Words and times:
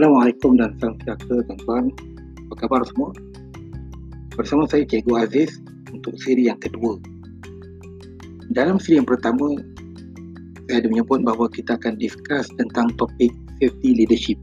Assalamualaikum 0.00 0.56
dan 0.56 0.72
salam 0.80 0.96
sejahtera 1.04 1.44
tuan-tuan. 1.44 1.84
Apa 2.48 2.54
khabar 2.64 2.80
semua? 2.88 3.12
Bersama 4.32 4.64
saya 4.64 4.88
Cikgu 4.88 5.12
Aziz 5.12 5.60
untuk 5.92 6.16
siri 6.24 6.48
yang 6.48 6.56
kedua. 6.56 6.96
Dalam 8.48 8.80
siri 8.80 8.96
yang 8.96 9.04
pertama, 9.04 9.60
saya 10.64 10.80
ada 10.80 10.88
menyebut 10.88 11.20
bahawa 11.20 11.52
kita 11.52 11.76
akan 11.76 12.00
discuss 12.00 12.48
tentang 12.56 12.96
topik 12.96 13.28
safety 13.60 13.92
leadership 13.92 14.40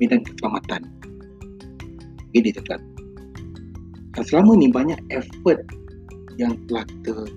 bidang 0.00 0.24
keselamatan. 0.24 0.88
Ini 2.32 2.48
tuan-tuan. 2.56 2.80
Selama 4.24 4.56
ni 4.56 4.72
banyak 4.72 5.04
effort 5.12 5.60
yang 6.40 6.56
telah 6.72 6.88
kita 6.88 7.28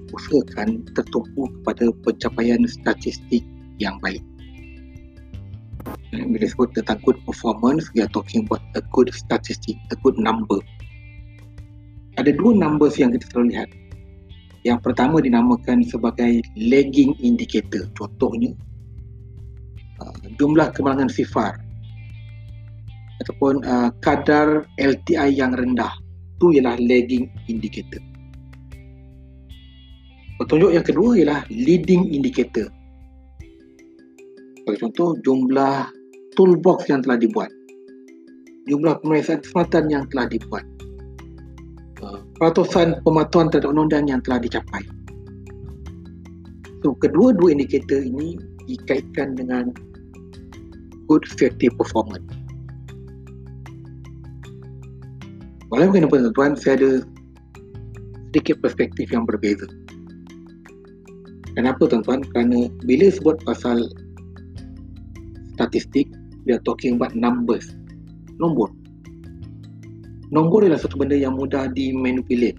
tertumpu 0.96 1.52
kepada 1.52 1.92
pencapaian 2.08 2.64
statistik 2.64 3.44
yang 3.76 4.00
baik 4.00 4.24
bila 6.12 6.46
sebut 6.48 6.72
tentang 6.72 7.00
good 7.04 7.20
performance 7.28 7.92
we 7.92 8.00
are 8.00 8.12
talking 8.12 8.48
about 8.48 8.64
a 8.80 8.84
good 8.96 9.12
statistic 9.12 9.76
a 9.92 9.98
good 10.04 10.16
number. 10.20 10.60
Ada 12.18 12.34
dua 12.34 12.58
numbers 12.58 12.98
yang 12.98 13.14
kita 13.14 13.30
selalu 13.30 13.54
lihat. 13.54 13.70
Yang 14.66 14.80
pertama 14.84 15.22
dinamakan 15.22 15.86
sebagai 15.86 16.42
lagging 16.58 17.14
indicator. 17.22 17.86
Contohnya 17.94 18.52
uh, 20.02 20.18
jumlah 20.42 20.74
kemalangan 20.74 21.14
sifar 21.14 21.62
ataupun 23.22 23.62
uh, 23.64 23.94
kadar 24.02 24.66
LTI 24.82 25.38
yang 25.38 25.54
rendah. 25.54 25.94
Itu 26.38 26.54
ialah 26.58 26.78
lagging 26.82 27.30
indicator. 27.50 28.02
Petunjuk 30.38 30.70
yang 30.74 30.86
kedua 30.86 31.18
ialah 31.18 31.42
leading 31.50 32.14
indicator 32.14 32.70
sebagai 34.68 34.92
contoh 34.92 35.16
jumlah 35.24 35.88
toolbox 36.36 36.92
yang 36.92 37.00
telah 37.00 37.16
dibuat. 37.16 37.48
Jumlah 38.68 39.00
pemeriksaan 39.00 39.40
kesempatan 39.40 39.88
yang 39.88 40.04
telah 40.12 40.28
dibuat. 40.28 40.68
Uh, 42.04 42.20
peratusan 42.36 43.00
pematuhan 43.08 43.48
terhadap 43.48 43.72
undang-undang 43.72 44.12
yang 44.12 44.20
telah 44.28 44.44
dicapai. 44.44 44.84
So 46.84 46.92
kedua-dua 47.00 47.56
indikator 47.56 48.04
ini 48.04 48.36
dikaitkan 48.68 49.40
dengan 49.40 49.72
good 51.08 51.24
safety 51.40 51.72
performance. 51.72 52.28
Walaupun 55.72 56.04
kenapa 56.04 56.28
tuan-tuan 56.28 56.60
saya 56.60 56.76
ada 56.76 56.92
sedikit 58.36 58.60
perspektif 58.60 59.16
yang 59.16 59.24
berbeza. 59.24 59.64
Kenapa 61.56 61.88
tuan-tuan? 61.88 62.28
Kerana 62.36 62.68
bila 62.84 63.08
sebut 63.08 63.40
pasal 63.48 63.88
statistik 65.68 66.08
we 66.48 66.56
are 66.56 66.64
talking 66.64 66.96
about 66.96 67.12
numbers. 67.12 67.76
Nombor. 68.40 68.72
Nombor 70.32 70.64
adalah 70.68 70.80
satu 70.80 70.96
benda 70.96 71.20
yang 71.20 71.36
mudah 71.36 71.68
dimanipulate. 71.76 72.56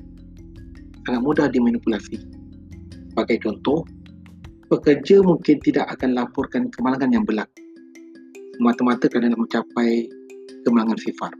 Sangat 1.09 1.25
mudah 1.25 1.47
dimanipulasi. 1.49 2.21
Sebagai 3.13 3.41
contoh 3.41 3.89
pekerja 4.69 5.25
mungkin 5.25 5.57
tidak 5.65 5.89
akan 5.97 6.13
laporkan 6.13 6.69
kemalangan 6.69 7.09
yang 7.17 7.25
berlaku 7.25 7.65
semata-mata 8.61 9.09
kerana 9.09 9.33
nak 9.33 9.41
mencapai 9.49 10.11
kemalangan 10.67 10.99
sifar 11.01 11.33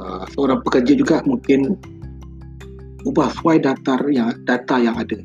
uh, 0.00 0.24
seorang 0.32 0.62
pekerja 0.64 0.96
juga 0.96 1.20
mungkin 1.28 1.76
ubah 3.04 3.32
sesuai 3.36 3.64
data 3.64 3.94
yang 4.12 4.32
data 4.44 4.76
yang 4.80 4.96
ada. 4.96 5.18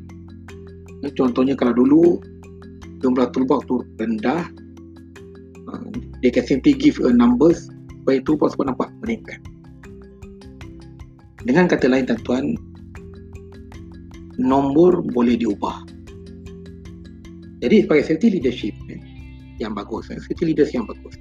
Contohnya 1.14 1.54
kalau 1.54 1.76
dulu 1.76 2.18
jumlah 3.00 3.28
toolbox 3.32 3.66
tu 3.68 3.82
rendah. 4.00 4.46
Uh, 5.66 5.82
they 6.22 6.30
can 6.30 6.46
simply 6.46 6.70
give 6.70 6.96
a 7.02 7.10
numbers 7.10 7.66
supaya 8.02 8.22
toolbox 8.22 8.54
pun 8.54 8.70
nampak 8.70 8.88
meningkat. 9.02 9.40
Dengan 11.42 11.70
kata 11.70 11.86
lain 11.90 12.06
tuan-tuan 12.06 12.54
nombor 14.38 15.02
boleh 15.14 15.38
diubah. 15.38 15.82
Jadi 17.62 17.88
sebagai 17.88 18.04
safety 18.04 18.28
leadership 18.38 18.74
eh, 18.92 19.00
yang 19.58 19.72
bagus 19.72 20.12
eh, 20.12 20.20
safety 20.20 20.52
leaders 20.52 20.70
yang 20.76 20.84
bagus 20.84 21.16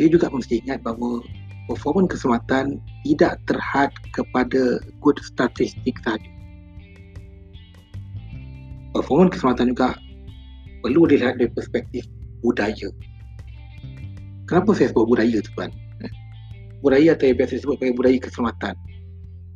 dia 0.00 0.08
juga 0.08 0.32
mesti 0.32 0.64
ingat 0.64 0.80
bahawa 0.82 1.20
performance 1.68 2.16
keselamatan 2.16 2.80
tidak 3.06 3.38
terhad 3.46 3.90
kepada 4.16 4.80
good 5.04 5.18
statistik 5.22 5.94
sahaja 6.02 6.31
performance 9.12 9.36
keselamatan 9.36 9.76
juga 9.76 9.88
perlu 10.80 11.04
dilihat 11.04 11.36
dari 11.36 11.52
perspektif 11.52 12.08
budaya. 12.40 12.88
Kenapa 14.48 14.72
saya 14.72 14.88
sebut 14.88 15.04
budaya 15.04 15.36
tu 15.44 15.52
kan? 15.52 15.68
Budaya 16.80 17.12
atau 17.12 17.28
yang 17.28 17.36
biasa 17.36 17.60
disebut 17.60 17.76
sebagai 17.76 17.94
budaya 18.00 18.16
keselamatan. 18.16 18.74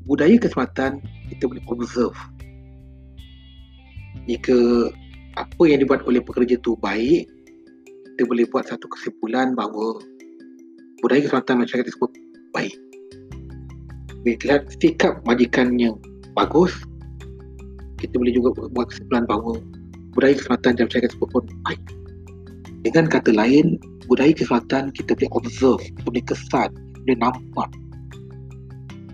Budaya 0.05 0.37
keselamatan 0.37 0.93
kita 1.33 1.49
boleh 1.49 1.65
observe. 1.73 2.21
Jika 4.29 4.59
apa 5.41 5.63
yang 5.65 5.81
dibuat 5.81 6.05
oleh 6.05 6.21
pekerja 6.21 6.61
tu 6.61 6.77
baik, 6.85 7.25
kita 8.13 8.29
boleh 8.29 8.45
buat 8.53 8.69
satu 8.69 8.85
kesimpulan 8.93 9.57
bahawa 9.57 10.05
budaya 11.01 11.25
keselamatan 11.25 11.65
masyarakat 11.65 11.87
tersebut 11.89 12.13
baik. 12.53 12.77
Bila 14.21 14.61
sikap 14.69 15.25
majikannya 15.25 15.97
bagus, 16.37 16.77
kita 17.97 18.15
boleh 18.21 18.35
juga 18.37 18.49
buat 18.73 18.93
kesimpulan 18.93 19.25
bahawa 19.25 19.57
budaya 20.13 20.33
keselamatan 20.37 20.73
dalam 20.77 20.87
masyarakat 20.89 21.09
tersebut 21.13 21.29
pun 21.33 21.45
baik. 21.65 21.83
Dengan 22.85 23.05
kata 23.11 23.31
lain, 23.33 23.81
budaya 24.07 24.33
keselamatan 24.37 24.93
kita 24.93 25.17
boleh 25.17 25.31
observe, 25.33 25.83
kita 25.83 26.01
boleh 26.05 26.25
kesan, 26.25 26.71
kita 26.73 26.99
boleh 27.05 27.19
nampak. 27.21 27.71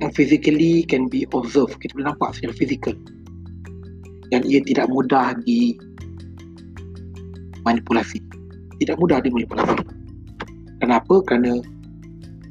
Yang 0.02 0.10
physically 0.18 0.82
can 0.82 1.06
be 1.06 1.22
observed, 1.30 1.78
kita 1.78 1.94
boleh 1.94 2.10
nampak 2.10 2.34
secara 2.34 2.54
fizikal. 2.58 2.96
Dan 4.34 4.42
ia 4.48 4.58
tidak 4.64 4.90
mudah 4.90 5.36
di 5.46 5.78
manipulasi. 7.62 8.18
Tidak 8.82 8.98
mudah 8.98 9.22
dimanipulasi. 9.22 9.78
Kenapa? 10.82 11.14
Kerana 11.22 11.62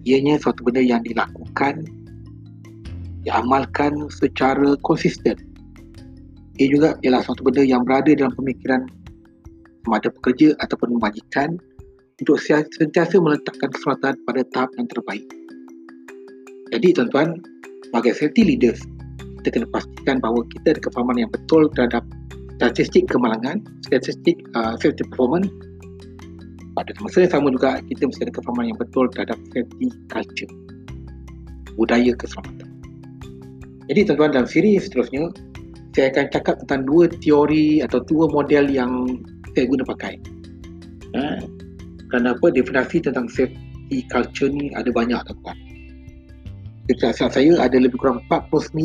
ianya 0.07 0.39
suatu 0.39 0.63
benda 0.63 0.79
yang 0.79 1.03
dilakukan, 1.03 1.83
diamalkan 3.27 4.07
secara 4.07 4.79
konsisten 4.81 5.50
ia 6.59 6.67
juga 6.67 6.99
ialah 7.05 7.23
suatu 7.23 7.45
benda 7.47 7.63
yang 7.63 7.87
berada 7.87 8.11
dalam 8.11 8.33
pemikiran 8.35 8.83
sama 9.85 9.97
ada 9.97 10.09
pekerja 10.11 10.53
ataupun 10.61 10.99
memajikan 10.99 11.55
untuk 12.21 12.37
sentiasa 12.77 13.17
meletakkan 13.17 13.73
keselamatan 13.73 14.13
pada 14.29 14.41
tahap 14.53 14.69
yang 14.77 14.85
terbaik. 14.85 15.25
Jadi 16.69 16.87
tuan-tuan, 16.93 17.41
sebagai 17.89 18.13
safety 18.13 18.45
leaders, 18.45 18.79
kita 19.41 19.57
kena 19.57 19.67
pastikan 19.73 20.21
bahawa 20.21 20.45
kita 20.53 20.77
ada 20.77 20.81
kefahaman 20.85 21.17
yang 21.25 21.31
betul 21.33 21.65
terhadap 21.73 22.05
statistik 22.61 23.09
kemalangan, 23.09 23.65
statistik 23.89 24.37
uh, 24.53 24.77
safety 24.77 25.01
performance. 25.09 25.49
Pada 26.77 26.93
masa 27.03 27.27
yang 27.27 27.33
sama 27.33 27.47
juga, 27.51 27.81
kita 27.89 28.07
mesti 28.07 28.21
ada 28.29 28.33
kefahaman 28.37 28.65
yang 28.71 28.79
betul 28.79 29.09
terhadap 29.11 29.35
safety 29.51 29.89
culture, 30.07 30.51
budaya 31.75 32.13
keselamatan. 32.15 32.69
Jadi 33.89 33.99
tuan-tuan 34.07 34.31
dalam 34.31 34.47
siri 34.47 34.77
seterusnya, 34.79 35.33
saya 35.91 36.07
akan 36.15 36.25
cakap 36.31 36.55
tentang 36.63 36.81
dua 36.87 37.11
teori 37.11 37.83
atau 37.83 37.99
dua 38.07 38.31
model 38.31 38.71
yang 38.71 39.19
saya 39.51 39.65
guna 39.67 39.83
pakai. 39.83 40.15
Ha? 41.19 41.43
Kenapa 42.11 42.51
definisi 42.51 43.03
tentang 43.03 43.27
safety 43.27 44.03
culture 44.07 44.51
ni 44.51 44.71
ada 44.75 44.87
banyak 44.91 45.19
tuan-tuan. 45.27 45.57
Kecelakaan 46.87 47.31
saya 47.31 47.51
ada 47.59 47.77
lebih 47.79 47.99
kurang 47.99 48.23
49 48.27 48.75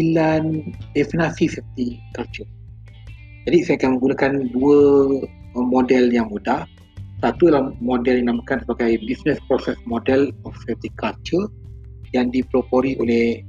definisi 0.95 1.45
safety 1.51 1.99
culture. 2.15 2.47
Jadi 3.47 3.59
saya 3.63 3.77
akan 3.83 3.91
menggunakan 3.99 4.33
dua 4.51 4.79
model 5.55 6.11
yang 6.11 6.27
mudah. 6.31 6.67
Satu 7.23 7.49
adalah 7.49 7.73
model 7.81 8.21
yang 8.21 8.29
dinamakan 8.29 8.61
sebagai 8.67 9.01
Business 9.07 9.41
Process 9.49 9.79
Model 9.89 10.35
of 10.45 10.53
Safety 10.69 10.93
Culture 11.01 11.49
yang 12.13 12.29
dipelopori 12.29 12.99
oleh 13.01 13.41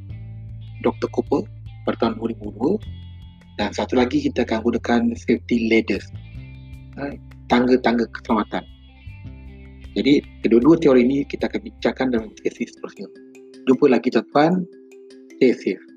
Dr. 0.86 1.10
Cooper 1.12 1.44
pada 1.84 1.98
tahun 2.00 2.22
2002 2.22 3.07
dan 3.58 3.74
satu 3.74 3.98
lagi 3.98 4.22
kita 4.22 4.46
akan 4.46 4.62
gunakan 4.62 5.02
safety 5.18 5.68
ladders 5.70 6.06
tangga-tangga 7.50 8.06
keselamatan. 8.14 8.64
Jadi 9.98 10.22
kedua-dua 10.46 10.78
teori 10.78 11.02
ini 11.02 11.26
kita 11.26 11.50
akan 11.50 11.62
bincangkan 11.66 12.08
dalam 12.14 12.30
sesi 12.46 12.70
seterusnya. 12.70 13.10
Jumpa 13.66 13.86
lagi 13.90 14.14
tuan-tuan. 14.14 14.62
Stay 15.38 15.54
safe 15.54 15.97